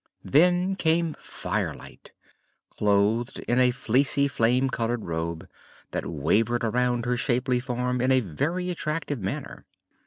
[0.23, 2.11] Then came Firelight,
[2.75, 5.47] clothed in a fleecy flame colored robe
[5.91, 9.63] that wavered around her shapely form in a very attractive manner.